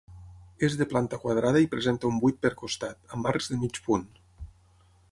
[0.67, 4.11] És de planta quadrada i presenta un buit per costat, amb arcs de mig punt.